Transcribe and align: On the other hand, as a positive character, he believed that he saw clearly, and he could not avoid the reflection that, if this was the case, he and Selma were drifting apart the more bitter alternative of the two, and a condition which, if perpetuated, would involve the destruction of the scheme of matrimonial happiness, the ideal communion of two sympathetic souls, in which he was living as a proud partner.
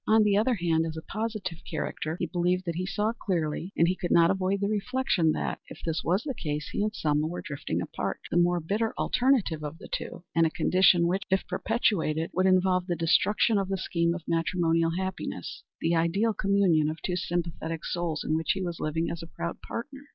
On 0.07 0.23
the 0.23 0.35
other 0.35 0.55
hand, 0.55 0.83
as 0.87 0.97
a 0.97 1.03
positive 1.03 1.59
character, 1.63 2.15
he 2.19 2.25
believed 2.25 2.65
that 2.65 2.73
he 2.73 2.87
saw 2.87 3.13
clearly, 3.13 3.71
and 3.77 3.87
he 3.87 3.95
could 3.95 4.09
not 4.09 4.31
avoid 4.31 4.59
the 4.59 4.67
reflection 4.67 5.31
that, 5.33 5.59
if 5.67 5.79
this 5.85 6.03
was 6.03 6.23
the 6.23 6.33
case, 6.33 6.69
he 6.71 6.81
and 6.81 6.91
Selma 6.95 7.27
were 7.27 7.43
drifting 7.43 7.81
apart 7.83 8.19
the 8.31 8.37
more 8.37 8.59
bitter 8.59 8.95
alternative 8.97 9.63
of 9.63 9.77
the 9.77 9.87
two, 9.87 10.23
and 10.33 10.47
a 10.47 10.49
condition 10.49 11.05
which, 11.05 11.21
if 11.29 11.45
perpetuated, 11.47 12.31
would 12.33 12.47
involve 12.47 12.87
the 12.87 12.95
destruction 12.95 13.59
of 13.59 13.69
the 13.69 13.77
scheme 13.77 14.15
of 14.15 14.23
matrimonial 14.27 14.89
happiness, 14.97 15.61
the 15.81 15.93
ideal 15.95 16.33
communion 16.33 16.89
of 16.89 16.99
two 17.03 17.15
sympathetic 17.15 17.85
souls, 17.85 18.23
in 18.23 18.33
which 18.35 18.53
he 18.53 18.61
was 18.63 18.79
living 18.79 19.07
as 19.11 19.21
a 19.21 19.27
proud 19.27 19.61
partner. 19.61 20.05